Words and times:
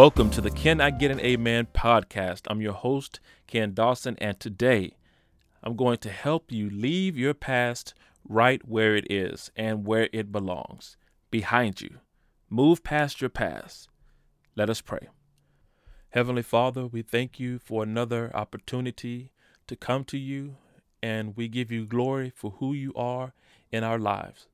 Welcome 0.00 0.30
to 0.30 0.40
the 0.40 0.50
Can 0.50 0.80
I 0.80 0.88
Get 0.88 1.10
an 1.10 1.20
Amen 1.20 1.68
podcast. 1.74 2.46
I'm 2.46 2.62
your 2.62 2.72
host, 2.72 3.20
Ken 3.46 3.74
Dawson, 3.74 4.16
and 4.18 4.40
today 4.40 4.96
I'm 5.62 5.76
going 5.76 5.98
to 5.98 6.08
help 6.08 6.50
you 6.50 6.70
leave 6.70 7.18
your 7.18 7.34
past 7.34 7.92
right 8.26 8.66
where 8.66 8.96
it 8.96 9.12
is 9.12 9.50
and 9.56 9.86
where 9.86 10.08
it 10.10 10.32
belongs 10.32 10.96
behind 11.30 11.82
you. 11.82 11.98
Move 12.48 12.82
past 12.82 13.20
your 13.20 13.28
past. 13.28 13.90
Let 14.56 14.70
us 14.70 14.80
pray. 14.80 15.08
Heavenly 16.08 16.40
Father, 16.40 16.86
we 16.86 17.02
thank 17.02 17.38
you 17.38 17.58
for 17.58 17.82
another 17.82 18.34
opportunity 18.34 19.32
to 19.66 19.76
come 19.76 20.04
to 20.04 20.16
you, 20.16 20.56
and 21.02 21.36
we 21.36 21.46
give 21.46 21.70
you 21.70 21.84
glory 21.84 22.32
for 22.34 22.52
who 22.52 22.72
you 22.72 22.94
are 22.94 23.34
in 23.70 23.84
our 23.84 23.98
lives. 23.98 24.46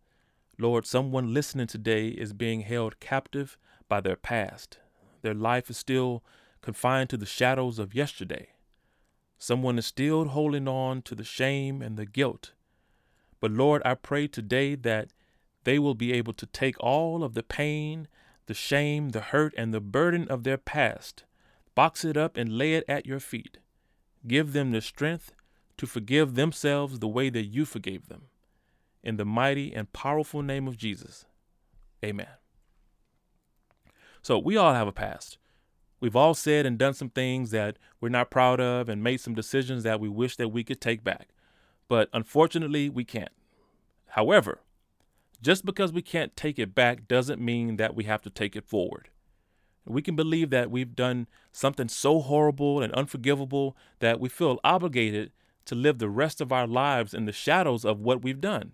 Lord, 0.59 0.87
someone 0.87 1.33
listening 1.33 1.69
today 1.69 2.09
is 2.09 2.33
being 2.33 2.63
held 2.63 2.99
captive 2.99 3.57
by 3.89 4.01
their 4.01 4.17
past. 4.17 4.81
Their 5.23 5.35
life 5.35 5.71
is 5.71 5.77
still 5.77 6.23
confined 6.61 7.11
to 7.11 7.17
the 7.17 7.27
shadows 7.27 7.79
of 7.79 7.95
yesterday. 7.95 8.49
Someone 9.39 9.79
is 9.79 9.87
still 9.87 10.27
holding 10.27 10.67
on 10.67 11.03
to 11.03 11.15
the 11.15 11.25
shame 11.25 11.83
and 11.83 11.97
the 11.97 12.07
guilt. 12.07 12.53
But 13.41 13.51
Lord, 13.51 13.83
I 13.85 13.95
pray 13.95 14.27
today 14.27 14.75
that 14.77 15.11
they 15.65 15.79
will 15.79 15.95
be 15.95 16.13
able 16.13 16.33
to 16.35 16.47
take 16.47 16.77
all 16.81 17.23
of 17.23 17.35
the 17.35 17.43
pain, 17.43 18.09
the 18.47 18.55
shame, 18.55 19.11
the 19.11 19.21
hurt, 19.21 19.53
and 19.57 19.75
the 19.75 19.81
burden 19.81 20.27
of 20.29 20.45
their 20.45 20.57
past, 20.57 21.25
box 21.75 22.05
it 22.05 22.17
up, 22.17 22.37
and 22.37 22.57
lay 22.57 22.75
it 22.75 22.85
at 22.89 23.07
your 23.07 23.21
feet. 23.21 23.59
Give 24.27 24.53
them 24.53 24.71
the 24.71 24.81
strength 24.81 25.33
to 25.77 25.87
forgive 25.87 26.35
themselves 26.35 26.99
the 26.99 27.09
way 27.09 27.29
that 27.31 27.47
you 27.47 27.65
forgave 27.65 28.09
them. 28.09 28.23
In 29.03 29.17
the 29.17 29.25
mighty 29.25 29.75
and 29.75 29.93
powerful 29.93 30.43
name 30.43 30.67
of 30.67 30.77
Jesus. 30.77 31.27
Amen. 32.05 32.29
So, 34.27 34.41
we 34.41 34.57
all 34.57 34.75
have 34.75 34.89
a 34.89 34.93
past. 34.93 35.39
We've 36.01 36.17
all 36.17 36.35
said 36.35 36.67
and 36.67 36.77
done 36.77 36.95
some 36.95 37.11
things 37.11 37.53
that 37.53 37.79
we're 38.01 38.09
not 38.09 38.29
proud 38.29 38.61
of 38.61 38.89
and 38.89 39.01
made 39.01 39.21
some 39.21 39.37
decisions 39.37 39.85
that 39.85 40.01
we 40.01 40.09
wish 40.09 40.35
that 40.35 40.49
we 40.49 40.65
could 40.65 40.81
take 40.81 41.05
back. 41.05 41.29
But 41.87 42.09
unfortunately, 42.13 42.89
we 42.89 43.05
can't. 43.05 43.31
However, 44.09 44.63
just 45.41 45.65
because 45.65 45.93
we 45.93 46.03
can't 46.03 46.35
take 46.35 46.59
it 46.59 46.75
back 46.75 47.07
doesn't 47.07 47.41
mean 47.41 47.77
that 47.77 47.95
we 47.95 48.03
have 48.03 48.21
to 48.23 48.31
take 48.31 48.57
it 48.57 48.65
forward. 48.65 49.11
We 49.85 50.03
can 50.03 50.17
believe 50.17 50.51
that 50.51 50.73
we've 50.73 50.97
done 50.97 51.29
something 51.53 51.87
so 51.87 52.19
horrible 52.19 52.83
and 52.83 52.93
unforgivable 52.95 53.77
that 54.01 54.19
we 54.19 54.29
feel 54.29 54.59
obligated 54.65 55.31
to 55.67 55.77
live 55.77 55.99
the 55.99 56.11
rest 56.11 56.41
of 56.41 56.51
our 56.51 56.67
lives 56.67 57.15
in 57.15 57.27
the 57.27 57.33
shadows 57.33 57.85
of 57.85 58.01
what 58.01 58.25
we've 58.25 58.41
done. 58.41 58.73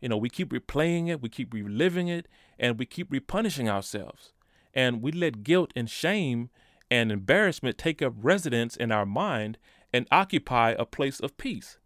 You 0.00 0.08
know, 0.08 0.16
we 0.16 0.30
keep 0.30 0.48
replaying 0.48 1.10
it, 1.10 1.20
we 1.20 1.28
keep 1.28 1.52
reliving 1.52 2.08
it, 2.08 2.26
and 2.58 2.78
we 2.78 2.86
keep 2.86 3.12
repunishing 3.12 3.68
ourselves. 3.68 4.32
And 4.78 5.02
we 5.02 5.10
let 5.10 5.42
guilt 5.42 5.72
and 5.74 5.90
shame 5.90 6.50
and 6.88 7.10
embarrassment 7.10 7.78
take 7.78 8.00
up 8.00 8.14
residence 8.16 8.76
in 8.76 8.92
our 8.92 9.04
mind 9.04 9.58
and 9.92 10.06
occupy 10.12 10.76
a 10.78 10.86
place 10.86 11.18
of 11.18 11.36
peace. 11.36 11.78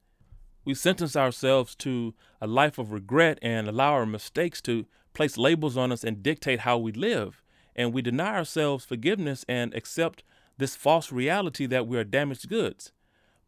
We 0.66 0.74
sentence 0.74 1.16
ourselves 1.16 1.74
to 1.76 2.12
a 2.38 2.46
life 2.46 2.76
of 2.76 2.92
regret 2.92 3.38
and 3.40 3.66
allow 3.66 3.94
our 3.94 4.04
mistakes 4.04 4.60
to 4.62 4.84
place 5.14 5.38
labels 5.38 5.74
on 5.74 5.90
us 5.90 6.04
and 6.04 6.22
dictate 6.22 6.60
how 6.60 6.76
we 6.76 6.92
live. 6.92 7.42
And 7.74 7.94
we 7.94 8.02
deny 8.02 8.36
ourselves 8.36 8.84
forgiveness 8.84 9.46
and 9.48 9.72
accept 9.72 10.22
this 10.58 10.76
false 10.76 11.10
reality 11.10 11.64
that 11.64 11.86
we 11.86 11.97
are 11.97 12.04
damaged 12.04 12.50
goods. 12.50 12.92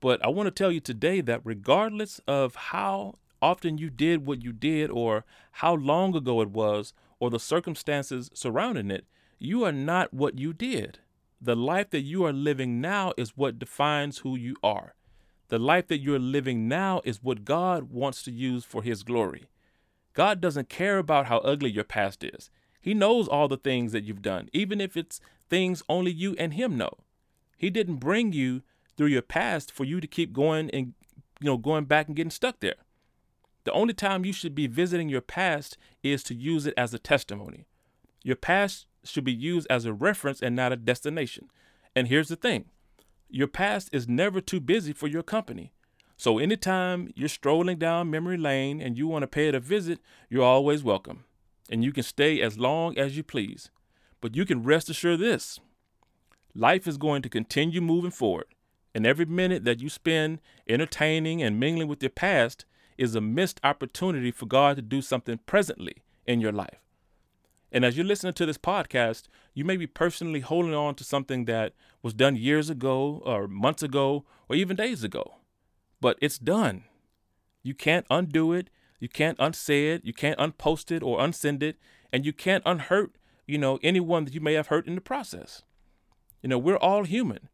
But 0.00 0.24
I 0.24 0.28
want 0.28 0.46
to 0.46 0.52
tell 0.52 0.72
you 0.72 0.80
today 0.80 1.20
that 1.20 1.42
regardless 1.44 2.18
of 2.26 2.54
how 2.54 3.18
often 3.42 3.76
you 3.76 3.90
did 3.90 4.26
what 4.26 4.42
you 4.42 4.54
did, 4.54 4.90
or 4.90 5.26
how 5.52 5.74
long 5.74 6.16
ago 6.16 6.40
it 6.40 6.48
was, 6.48 6.94
or 7.20 7.28
the 7.28 7.38
circumstances 7.38 8.30
surrounding 8.32 8.90
it, 8.90 9.04
you 9.38 9.64
are 9.64 9.72
not 9.72 10.12
what 10.12 10.38
you 10.38 10.52
did. 10.52 10.98
The 11.40 11.56
life 11.56 11.90
that 11.90 12.00
you 12.00 12.24
are 12.24 12.32
living 12.32 12.80
now 12.80 13.12
is 13.16 13.36
what 13.36 13.58
defines 13.58 14.18
who 14.18 14.36
you 14.36 14.56
are. 14.62 14.94
The 15.48 15.58
life 15.58 15.88
that 15.88 16.00
you're 16.00 16.18
living 16.18 16.68
now 16.68 17.02
is 17.04 17.22
what 17.22 17.44
God 17.44 17.90
wants 17.90 18.22
to 18.24 18.30
use 18.30 18.64
for 18.64 18.82
His 18.82 19.02
glory. 19.02 19.44
God 20.14 20.40
doesn't 20.40 20.68
care 20.68 20.98
about 20.98 21.26
how 21.26 21.38
ugly 21.38 21.70
your 21.70 21.84
past 21.84 22.24
is. 22.24 22.50
He 22.80 22.94
knows 22.94 23.28
all 23.28 23.48
the 23.48 23.56
things 23.56 23.92
that 23.92 24.04
you've 24.04 24.22
done, 24.22 24.48
even 24.52 24.80
if 24.80 24.96
it's 24.96 25.20
things 25.50 25.82
only 25.88 26.12
you 26.12 26.34
and 26.38 26.54
Him 26.54 26.76
know. 26.76 26.92
He 27.56 27.70
didn't 27.70 27.96
bring 27.96 28.32
you 28.32 28.62
through 28.96 29.08
your 29.08 29.22
past 29.22 29.72
for 29.72 29.84
you 29.84 30.00
to 30.00 30.06
keep 30.06 30.32
going 30.32 30.70
and 30.70 30.94
you 31.40 31.46
know 31.46 31.56
going 31.56 31.84
back 31.84 32.06
and 32.06 32.16
getting 32.16 32.30
stuck 32.30 32.60
there. 32.60 32.76
The 33.64 33.72
only 33.72 33.94
time 33.94 34.24
you 34.24 34.32
should 34.32 34.54
be 34.54 34.66
visiting 34.66 35.08
your 35.08 35.20
past 35.20 35.76
is 36.02 36.22
to 36.24 36.34
use 36.34 36.66
it 36.66 36.74
as 36.76 36.92
a 36.94 36.98
testimony. 36.98 37.66
Your 38.22 38.36
past 38.36 38.86
should 39.04 39.24
be 39.24 39.32
used 39.32 39.66
as 39.70 39.84
a 39.84 39.92
reference 39.92 40.42
and 40.42 40.56
not 40.56 40.72
a 40.72 40.76
destination. 40.76 41.48
And 41.94 42.08
here's 42.08 42.28
the 42.28 42.36
thing 42.36 42.66
your 43.28 43.48
past 43.48 43.88
is 43.92 44.08
never 44.08 44.40
too 44.40 44.60
busy 44.60 44.92
for 44.92 45.08
your 45.08 45.22
company. 45.22 45.72
So 46.16 46.38
anytime 46.38 47.12
you're 47.16 47.28
strolling 47.28 47.78
down 47.78 48.10
memory 48.10 48.36
lane 48.36 48.80
and 48.80 48.96
you 48.96 49.08
want 49.08 49.22
to 49.24 49.28
pay 49.28 49.48
it 49.48 49.54
a 49.54 49.60
visit, 49.60 49.98
you're 50.28 50.44
always 50.44 50.84
welcome. 50.84 51.24
And 51.70 51.82
you 51.82 51.92
can 51.92 52.02
stay 52.02 52.40
as 52.40 52.58
long 52.58 52.96
as 52.96 53.16
you 53.16 53.22
please. 53.22 53.70
But 54.20 54.36
you 54.36 54.44
can 54.44 54.62
rest 54.62 54.88
assured 54.88 55.20
this 55.20 55.60
life 56.54 56.86
is 56.86 56.96
going 56.96 57.22
to 57.22 57.28
continue 57.28 57.80
moving 57.80 58.12
forward. 58.12 58.46
And 58.94 59.04
every 59.06 59.24
minute 59.24 59.64
that 59.64 59.80
you 59.80 59.88
spend 59.88 60.38
entertaining 60.68 61.42
and 61.42 61.58
mingling 61.58 61.88
with 61.88 62.02
your 62.02 62.10
past 62.10 62.64
is 62.96 63.16
a 63.16 63.20
missed 63.20 63.60
opportunity 63.64 64.30
for 64.30 64.46
God 64.46 64.76
to 64.76 64.82
do 64.82 65.02
something 65.02 65.40
presently 65.46 65.96
in 66.26 66.40
your 66.40 66.52
life. 66.52 66.83
And 67.74 67.84
as 67.84 67.96
you're 67.96 68.06
listening 68.06 68.34
to 68.34 68.46
this 68.46 68.56
podcast, 68.56 69.24
you 69.52 69.64
may 69.64 69.76
be 69.76 69.88
personally 69.88 70.38
holding 70.38 70.74
on 70.74 70.94
to 70.94 71.02
something 71.02 71.44
that 71.46 71.72
was 72.04 72.14
done 72.14 72.36
years 72.36 72.70
ago, 72.70 73.20
or 73.26 73.48
months 73.48 73.82
ago, 73.82 74.24
or 74.48 74.54
even 74.54 74.76
days 74.76 75.02
ago. 75.02 75.38
But 76.00 76.16
it's 76.22 76.38
done. 76.38 76.84
You 77.64 77.74
can't 77.74 78.06
undo 78.08 78.52
it. 78.52 78.70
You 79.00 79.08
can't 79.08 79.36
unsay 79.40 79.90
it. 79.90 80.04
You 80.04 80.12
can't 80.12 80.38
unpost 80.38 80.92
it 80.92 81.02
or 81.02 81.18
unsend 81.18 81.64
it. 81.64 81.76
And 82.12 82.24
you 82.24 82.32
can't 82.32 82.62
unhurt, 82.64 83.16
you 83.44 83.58
know, 83.58 83.80
anyone 83.82 84.24
that 84.24 84.34
you 84.34 84.40
may 84.40 84.52
have 84.52 84.68
hurt 84.68 84.86
in 84.86 84.94
the 84.94 85.00
process. 85.00 85.64
You 86.44 86.50
know, 86.50 86.58
we're 86.58 86.76
all 86.76 87.02
human. 87.02 87.48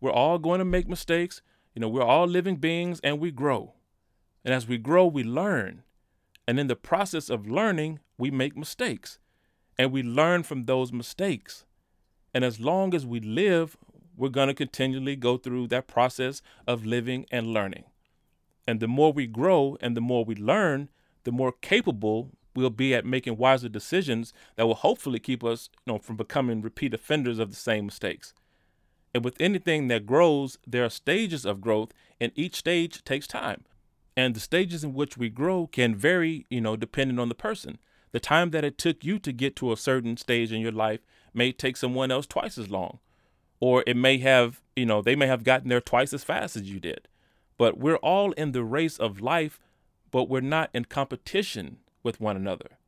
We're 0.00 0.12
all 0.12 0.38
going 0.38 0.60
to 0.60 0.64
make 0.64 0.86
mistakes. 0.86 1.42
You 1.74 1.80
know, 1.80 1.88
we're 1.88 2.02
all 2.02 2.28
living 2.28 2.56
beings 2.56 3.00
and 3.02 3.18
we 3.18 3.32
grow. 3.32 3.74
And 4.44 4.54
as 4.54 4.68
we 4.68 4.78
grow, 4.78 5.04
we 5.04 5.24
learn. 5.24 5.82
And 6.46 6.60
in 6.60 6.68
the 6.68 6.76
process 6.76 7.28
of 7.28 7.48
learning, 7.48 7.98
we 8.16 8.30
make 8.30 8.56
mistakes 8.56 9.18
and 9.78 9.92
we 9.92 10.02
learn 10.02 10.42
from 10.42 10.64
those 10.64 10.92
mistakes. 10.92 11.64
And 12.32 12.44
as 12.44 12.60
long 12.60 12.94
as 12.94 13.06
we 13.06 13.20
live, 13.20 13.76
we're 14.16 14.28
going 14.28 14.48
to 14.48 14.54
continually 14.54 15.16
go 15.16 15.36
through 15.36 15.68
that 15.68 15.86
process 15.86 16.42
of 16.66 16.86
living 16.86 17.26
and 17.30 17.48
learning. 17.48 17.84
And 18.66 18.80
the 18.80 18.88
more 18.88 19.12
we 19.12 19.26
grow 19.26 19.76
and 19.80 19.96
the 19.96 20.00
more 20.00 20.24
we 20.24 20.34
learn, 20.34 20.88
the 21.24 21.32
more 21.32 21.52
capable 21.52 22.30
we'll 22.54 22.70
be 22.70 22.94
at 22.94 23.04
making 23.04 23.36
wiser 23.36 23.68
decisions 23.68 24.32
that 24.56 24.66
will 24.66 24.74
hopefully 24.74 25.18
keep 25.18 25.42
us 25.42 25.70
you 25.86 25.92
know, 25.92 25.98
from 25.98 26.16
becoming 26.16 26.62
repeat 26.62 26.94
offenders 26.94 27.38
of 27.38 27.50
the 27.50 27.56
same 27.56 27.86
mistakes. 27.86 28.32
And 29.12 29.24
with 29.24 29.36
anything 29.40 29.88
that 29.88 30.06
grows, 30.06 30.58
there 30.66 30.84
are 30.84 30.90
stages 30.90 31.44
of 31.44 31.60
growth, 31.60 31.92
and 32.20 32.32
each 32.34 32.56
stage 32.56 33.04
takes 33.04 33.26
time. 33.26 33.64
And 34.16 34.34
the 34.34 34.40
stages 34.40 34.84
in 34.84 34.94
which 34.94 35.16
we 35.16 35.28
grow 35.28 35.66
can 35.66 35.94
vary, 35.94 36.46
you 36.50 36.60
know, 36.60 36.76
depending 36.76 37.18
on 37.18 37.28
the 37.28 37.34
person. 37.34 37.78
The 38.14 38.20
time 38.20 38.50
that 38.50 38.62
it 38.62 38.78
took 38.78 39.04
you 39.04 39.18
to 39.18 39.32
get 39.32 39.56
to 39.56 39.72
a 39.72 39.76
certain 39.76 40.16
stage 40.16 40.52
in 40.52 40.60
your 40.60 40.70
life 40.70 41.00
may 41.34 41.50
take 41.50 41.76
someone 41.76 42.12
else 42.12 42.28
twice 42.28 42.56
as 42.56 42.70
long. 42.70 43.00
Or 43.58 43.82
it 43.88 43.96
may 43.96 44.18
have, 44.18 44.62
you 44.76 44.86
know, 44.86 45.02
they 45.02 45.16
may 45.16 45.26
have 45.26 45.42
gotten 45.42 45.68
there 45.68 45.80
twice 45.80 46.12
as 46.12 46.22
fast 46.22 46.54
as 46.54 46.70
you 46.70 46.78
did. 46.78 47.08
But 47.58 47.76
we're 47.76 47.96
all 47.96 48.30
in 48.34 48.52
the 48.52 48.62
race 48.62 48.98
of 48.98 49.20
life, 49.20 49.58
but 50.12 50.28
we're 50.28 50.40
not 50.40 50.70
in 50.72 50.84
competition 50.84 51.78
with 52.04 52.20
one 52.20 52.36
another. 52.36 52.78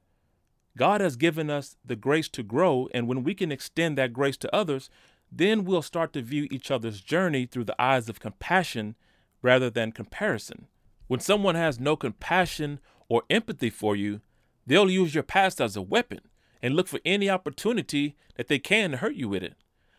God 0.77 1.01
has 1.01 1.17
given 1.17 1.51
us 1.51 1.75
the 1.85 1.97
grace 1.97 2.29
to 2.29 2.45
grow, 2.45 2.89
and 2.95 3.09
when 3.09 3.25
we 3.25 3.35
can 3.35 3.51
extend 3.51 3.99
that 3.99 4.13
grace 4.13 4.37
to 4.37 4.55
others, 4.55 4.91
then 5.33 5.65
we'll 5.65 5.83
start 5.83 6.13
to 6.13 6.23
view 6.23 6.47
each 6.53 6.71
other's 6.71 7.01
journey 7.01 7.47
through 7.47 7.65
the 7.65 7.83
eyes 7.83 8.09
of 8.09 8.21
compassion 8.21 8.95
rather 9.43 9.71
than 9.71 9.91
comparison. 9.91 10.69
When 11.09 11.19
someone 11.19 11.57
has 11.57 11.81
no 11.81 11.97
compassion 11.97 12.79
or 13.09 13.25
empathy 13.29 13.71
for 13.71 13.97
you, 13.97 14.21
They'll 14.67 14.91
use 14.91 15.15
your 15.15 15.23
past 15.23 15.61
as 15.61 15.77
a 15.77 15.83
weapon 15.83 16.21
and 16.63 16.75
look 16.75 16.89
for 16.89 17.01
any 17.05 17.31
opportunity 17.31 18.17
that 18.37 18.49
they 18.49 18.59
can 18.59 18.91
to 18.91 18.97
hurt 18.99 19.15
you 19.15 19.29
with 19.29 19.43
it. 19.43 19.55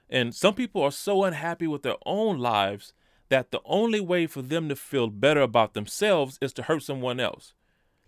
And 0.09 0.33
some 0.33 0.53
people 0.53 0.81
are 0.81 0.91
so 0.91 1.23
unhappy 1.23 1.67
with 1.67 1.83
their 1.83 1.95
own 2.05 2.39
lives 2.39 2.93
that 3.29 3.51
the 3.51 3.61
only 3.65 3.99
way 3.99 4.27
for 4.27 4.41
them 4.41 4.69
to 4.69 4.75
feel 4.75 5.07
better 5.07 5.41
about 5.41 5.73
themselves 5.73 6.37
is 6.41 6.53
to 6.53 6.63
hurt 6.63 6.83
someone 6.83 7.19
else. 7.19 7.53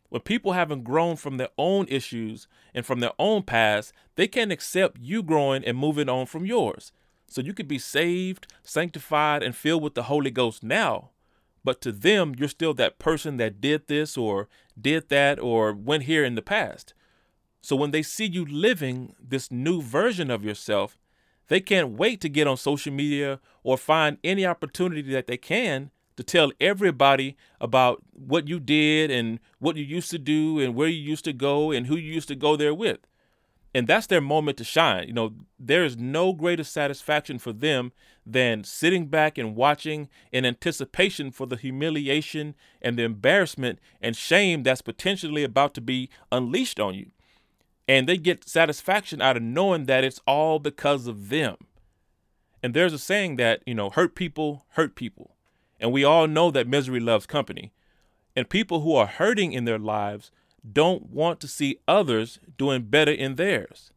When 0.09 0.21
people 0.21 0.53
haven't 0.53 0.83
grown 0.83 1.17
from 1.17 1.37
their 1.37 1.49
own 1.57 1.87
issues 1.87 2.47
and 2.73 2.85
from 2.85 2.99
their 2.99 3.11
own 3.19 3.43
past, 3.43 3.93
they 4.15 4.27
can't 4.27 4.51
accept 4.51 4.99
you 4.99 5.21
growing 5.21 5.63
and 5.63 5.77
moving 5.77 6.09
on 6.09 6.25
from 6.25 6.45
yours. 6.45 6.91
So 7.27 7.41
you 7.41 7.53
could 7.53 7.67
be 7.67 7.77
saved, 7.77 8.51
sanctified, 8.63 9.43
and 9.43 9.55
filled 9.55 9.83
with 9.83 9.93
the 9.93 10.03
Holy 10.03 10.31
Ghost 10.31 10.63
now, 10.63 11.11
but 11.63 11.81
to 11.81 11.91
them, 11.91 12.33
you're 12.37 12.47
still 12.47 12.73
that 12.75 12.99
person 12.99 13.37
that 13.37 13.61
did 13.61 13.87
this 13.87 14.17
or 14.17 14.47
did 14.81 15.09
that 15.09 15.39
or 15.39 15.73
went 15.73 16.03
here 16.03 16.23
in 16.23 16.35
the 16.35 16.41
past. 16.41 16.93
So 17.61 17.75
when 17.75 17.91
they 17.91 18.01
see 18.03 18.25
you 18.25 18.45
living 18.45 19.15
this 19.19 19.51
new 19.51 19.81
version 19.81 20.31
of 20.31 20.43
yourself, 20.43 20.97
They 21.49 21.59
can't 21.59 21.97
wait 21.97 22.21
to 22.21 22.29
get 22.29 22.47
on 22.47 22.57
social 22.57 22.93
media 22.93 23.39
or 23.63 23.77
find 23.77 24.17
any 24.23 24.45
opportunity 24.45 25.01
that 25.01 25.27
they 25.27 25.37
can 25.37 25.89
to 26.15 26.23
tell 26.23 26.51
everybody 26.61 27.35
about 27.59 28.03
what 28.11 28.47
you 28.47 28.59
did 28.59 29.09
and 29.11 29.39
what 29.57 29.75
you 29.75 29.83
used 29.83 30.11
to 30.11 30.19
do 30.19 30.59
and 30.59 30.75
where 30.75 30.87
you 30.87 31.01
used 31.01 31.25
to 31.25 31.33
go 31.33 31.71
and 31.71 31.87
who 31.87 31.95
you 31.95 32.13
used 32.13 32.27
to 32.27 32.35
go 32.35 32.55
there 32.55 32.73
with. 32.73 32.99
And 33.73 33.87
that's 33.87 34.07
their 34.07 34.21
moment 34.21 34.57
to 34.57 34.63
shine. 34.63 35.07
You 35.07 35.13
know, 35.13 35.33
there 35.59 35.85
is 35.85 35.95
no 35.95 36.33
greater 36.33 36.63
satisfaction 36.63 37.37
for 37.37 37.53
them 37.53 37.91
than 38.25 38.63
sitting 38.63 39.07
back 39.07 39.37
and 39.37 39.55
watching 39.55 40.09
in 40.31 40.45
anticipation 40.45 41.31
for 41.31 41.45
the 41.45 41.55
humiliation 41.55 42.55
and 42.81 42.97
the 42.97 43.03
embarrassment 43.03 43.79
and 44.01 44.15
shame 44.15 44.63
that's 44.63 44.81
potentially 44.81 45.43
about 45.43 45.73
to 45.75 45.81
be 45.81 46.09
unleashed 46.31 46.79
on 46.79 46.95
you. 46.95 47.11
And 47.87 48.07
they 48.07 48.17
get 48.17 48.47
satisfaction 48.47 49.21
out 49.21 49.37
of 49.37 49.43
knowing 49.43 49.85
that 49.85 50.03
it's 50.03 50.21
all 50.25 50.59
because 50.59 51.07
of 51.07 51.29
them. 51.29 51.57
And 52.61 52.73
there's 52.73 52.93
a 52.93 52.99
saying 52.99 53.37
that, 53.37 53.61
you 53.65 53.73
know, 53.73 53.89
hurt 53.89 54.15
people 54.15 54.65
hurt 54.69 54.95
people. 54.95 55.35
And 55.79 55.91
we 55.91 56.03
all 56.03 56.27
know 56.27 56.51
that 56.51 56.67
misery 56.67 56.99
loves 56.99 57.25
company. 57.25 57.71
And 58.35 58.49
people 58.49 58.81
who 58.81 58.95
are 58.95 59.07
hurting 59.07 59.53
in 59.53 59.65
their 59.65 59.79
lives 59.79 60.31
don't 60.69 61.09
want 61.09 61.39
to 61.41 61.47
see 61.47 61.79
others 61.87 62.39
doing 62.57 62.83
better 62.83 63.11
in 63.11 63.35
theirs. 63.35 63.91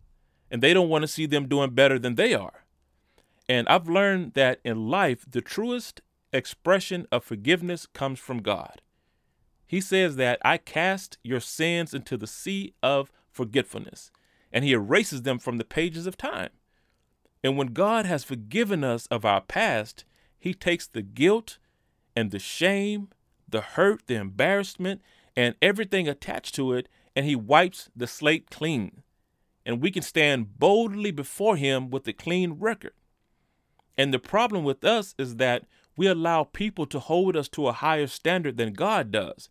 And 0.50 0.62
they 0.62 0.74
don't 0.74 0.88
want 0.88 1.02
to 1.02 1.08
see 1.08 1.26
them 1.26 1.48
doing 1.48 1.70
better 1.70 1.98
than 1.98 2.14
they 2.16 2.34
are. 2.34 2.64
And 3.48 3.66
I've 3.68 3.88
learned 3.88 4.34
that 4.34 4.60
in 4.64 4.88
life, 4.88 5.24
the 5.28 5.40
truest 5.40 6.00
expression 6.32 7.06
of 7.10 7.24
forgiveness 7.24 7.86
comes 7.86 8.18
from 8.18 8.42
God. 8.42 8.80
He 9.66 9.80
says 9.80 10.16
that 10.16 10.38
I 10.44 10.58
cast 10.58 11.18
your 11.22 11.40
sins 11.40 11.94
into 11.94 12.16
the 12.16 12.26
sea 12.26 12.74
of 12.82 13.10
forgetfulness, 13.30 14.10
and 14.52 14.64
he 14.64 14.72
erases 14.72 15.22
them 15.22 15.38
from 15.38 15.58
the 15.58 15.64
pages 15.64 16.06
of 16.06 16.16
time. 16.16 16.50
And 17.42 17.56
when 17.56 17.68
God 17.68 18.06
has 18.06 18.24
forgiven 18.24 18.84
us 18.84 19.06
of 19.06 19.24
our 19.24 19.40
past, 19.40 20.04
he 20.38 20.54
takes 20.54 20.86
the 20.86 21.02
guilt 21.02 21.58
and 22.14 22.30
the 22.30 22.38
shame, 22.38 23.08
the 23.48 23.62
hurt, 23.62 24.02
the 24.06 24.16
embarrassment, 24.16 25.00
and 25.36 25.54
everything 25.62 26.08
attached 26.08 26.54
to 26.56 26.72
it, 26.72 26.88
and 27.14 27.26
he 27.26 27.36
wipes 27.36 27.90
the 27.94 28.06
slate 28.06 28.50
clean. 28.50 29.02
And 29.64 29.80
we 29.80 29.90
can 29.90 30.02
stand 30.02 30.58
boldly 30.58 31.10
before 31.10 31.56
him 31.56 31.90
with 31.90 32.06
a 32.08 32.12
clean 32.12 32.54
record. 32.54 32.94
And 33.96 34.12
the 34.12 34.18
problem 34.18 34.64
with 34.64 34.84
us 34.84 35.14
is 35.18 35.36
that 35.36 35.64
we 35.96 36.06
allow 36.06 36.44
people 36.44 36.86
to 36.86 36.98
hold 36.98 37.36
us 37.36 37.48
to 37.50 37.68
a 37.68 37.72
higher 37.72 38.06
standard 38.06 38.56
than 38.56 38.72
God 38.72 39.10
does. 39.10 39.50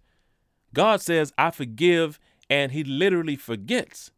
God 0.74 1.02
says, 1.02 1.34
I 1.38 1.52
forgive 1.52 2.20
and 2.50 2.72
he 2.72 2.84
literally 2.84 3.36
forgets. 3.36 4.12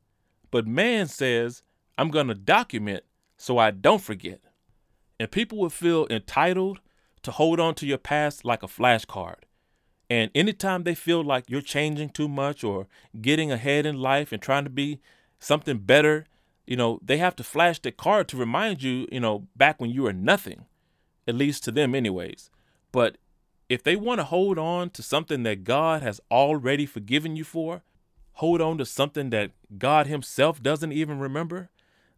But 0.50 0.66
man 0.66 1.08
says, 1.08 1.62
I'm 1.98 2.10
going 2.10 2.28
to 2.28 2.36
document 2.36 3.04
so 3.38 3.58
I 3.58 3.72
don't 3.72 4.02
forget. 4.02 4.40
And 5.20 5.30
people 5.30 5.58
will 5.58 5.70
feel 5.70 6.08
entitled 6.10 6.80
to 7.24 7.32
hold 7.32 7.60
on 7.60 7.76
to 7.76 7.86
your 7.86 7.98
past 7.98 8.46
like 8.46 8.64
a 8.64 8.68
flashcard. 8.68 9.44
And 10.14 10.30
anytime 10.36 10.84
they 10.84 10.94
feel 10.94 11.24
like 11.24 11.50
you're 11.50 11.60
changing 11.60 12.10
too 12.10 12.28
much 12.28 12.64
or 12.64 12.86
getting 13.20 13.52
ahead 13.52 13.88
in 13.88 13.98
life 13.98 14.32
and 14.32 14.40
trying 14.40 14.64
to 14.64 14.70
be 14.70 15.00
something 15.40 15.80
better, 15.80 16.28
you 16.68 16.76
know, 16.76 17.00
they 17.04 17.18
have 17.18 17.36
to 17.38 17.44
flash 17.44 17.80
the 17.80 17.92
card 17.92 18.28
to 18.28 18.38
remind 18.38 18.84
you, 18.84 19.08
you 19.12 19.20
know, 19.20 19.48
back 19.56 19.82
when 19.82 19.90
you 19.90 20.04
were 20.04 20.14
nothing, 20.14 20.66
at 21.28 21.34
least 21.34 21.64
to 21.64 21.72
them, 21.72 21.96
anyways. 21.96 22.52
But 22.92 23.18
if 23.70 23.82
they 23.82 23.96
want 23.96 24.20
to 24.20 24.26
hold 24.26 24.60
on 24.60 24.92
to 24.92 25.02
something 25.02 25.42
that 25.44 25.64
God 25.64 26.04
has 26.04 26.22
already 26.30 26.86
forgiven 26.86 27.36
you 27.36 27.44
for, 27.44 27.82
hold 28.34 28.62
on 28.62 28.78
to 28.78 28.86
something 28.86 29.32
that 29.32 29.50
God 29.80 30.06
Himself 30.06 30.62
doesn't 30.62 30.92
even 30.92 31.18
remember, 31.18 31.72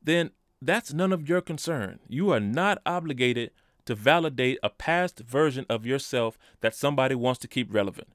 then 0.03 0.31
that's 0.61 0.91
none 0.91 1.13
of 1.13 1.29
your 1.29 1.39
concern. 1.39 1.99
You 2.09 2.29
are 2.31 2.41
not 2.41 2.81
obligated 2.85 3.51
to 3.85 3.95
validate 3.95 4.57
a 4.63 4.69
past 4.69 5.19
version 5.19 5.65
of 5.69 5.85
yourself 5.85 6.37
that 6.61 6.75
somebody 6.75 7.15
wants 7.15 7.39
to 7.39 7.47
keep 7.47 7.73
relevant. 7.73 8.07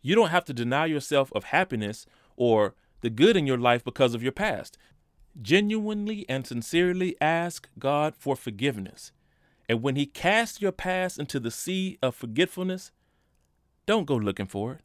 You 0.00 0.14
don't 0.14 0.30
have 0.30 0.44
to 0.46 0.52
deny 0.52 0.86
yourself 0.86 1.32
of 1.32 1.44
happiness 1.44 2.06
or 2.36 2.74
the 3.02 3.10
good 3.10 3.36
in 3.36 3.46
your 3.46 3.58
life 3.58 3.84
because 3.84 4.14
of 4.14 4.22
your 4.22 4.32
past. 4.32 4.78
Genuinely 5.40 6.26
and 6.28 6.46
sincerely 6.46 7.16
ask 7.20 7.68
God 7.78 8.14
for 8.16 8.36
forgiveness. 8.36 9.12
And 9.68 9.82
when 9.82 9.96
He 9.96 10.06
casts 10.06 10.60
your 10.60 10.72
past 10.72 11.18
into 11.18 11.38
the 11.38 11.50
sea 11.50 11.98
of 12.02 12.14
forgetfulness, 12.14 12.90
don't 13.86 14.06
go 14.06 14.16
looking 14.16 14.46
for 14.46 14.74
it. 14.74 14.80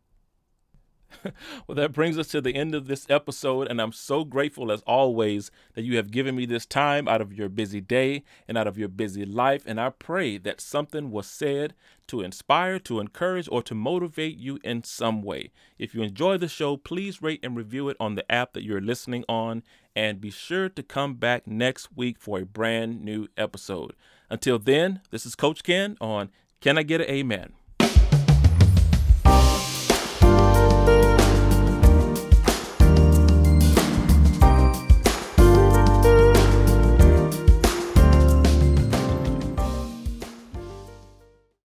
well, 1.68 1.75
that 1.75 1.94
brings 1.94 2.18
us 2.18 2.27
to 2.30 2.42
the 2.42 2.56
end 2.56 2.75
of 2.75 2.88
this 2.88 3.06
episode, 3.09 3.68
and 3.68 3.81
I'm 3.81 3.92
so 3.92 4.24
grateful 4.24 4.71
as 4.71 4.81
always 4.81 5.51
that 5.74 5.83
you 5.83 5.98
have 5.98 6.12
given 6.12 6.36
me 6.36 6.45
this 6.45 6.65
time 6.65 7.07
out 7.07 7.21
of 7.21 7.33
your 7.33 7.50
busy 7.50 7.81
day 7.81 8.24
and 8.48 8.57
out 8.57 8.68
of 8.68 8.77
your 8.77 8.89
busy 8.89 9.25
life. 9.25 9.63
And 9.65 9.80
I 9.80 9.89
pray 9.89 10.38
that 10.39 10.62
something 10.62 11.12
was 11.12 11.27
said 11.27 11.74
to 12.07 12.21
inspire, 12.21 12.80
to 12.80 13.00
encourage, 13.00 13.48
or 13.51 13.62
to 13.63 13.75
motivate 13.75 14.38
you 14.38 14.59
in 14.63 14.83
some 14.83 15.21
way. 15.21 15.51
If 15.77 15.94
you 15.94 16.01
enjoy 16.01 16.38
the 16.38 16.48
show, 16.48 16.77
please 16.77 17.21
rate 17.21 17.42
and 17.44 17.56
review 17.56 17.89
it 17.89 17.98
on 18.00 18.15
the 18.15 18.30
app 18.31 18.54
that 18.54 18.63
you're 18.63 18.81
listening 18.81 19.24
on, 19.27 19.63
and 19.95 20.21
be 20.21 20.31
sure 20.31 20.69
to 20.69 20.83
come 20.83 21.15
back 21.15 21.48
next 21.48 21.95
week 21.95 22.18
for 22.19 22.39
a 22.39 22.45
brand 22.45 23.04
new 23.04 23.27
episode. 23.38 23.94
Until 24.30 24.59
then, 24.59 25.01
this 25.12 25.25
is 25.25 25.36
Coach 25.36 25.63
Ken 25.63 25.98
on 26.00 26.30
Can 26.62 26.77
I 26.77 26.83
Get 26.83 27.01
an 27.01 27.09
Amen? 27.09 27.54